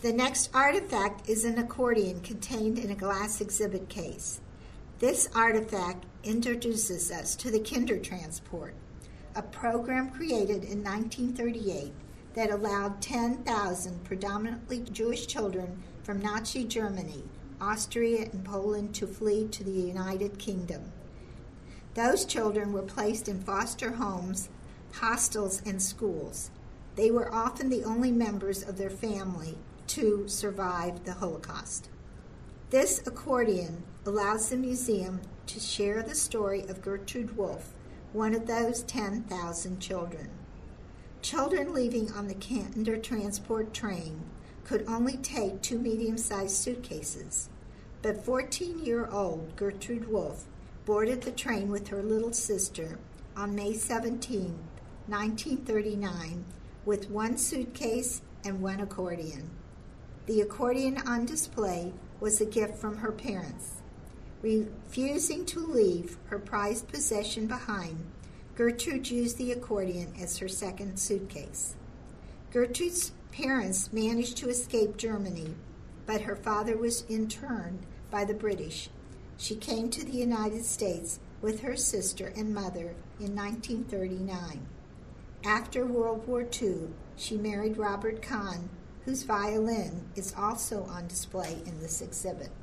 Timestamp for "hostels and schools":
24.92-26.52